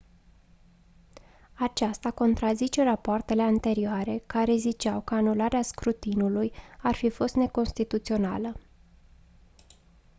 [1.53, 8.57] aceasta contrazice rapoartele anterioare care ziceau că anularea scrutinului ar fi fost neconstituțională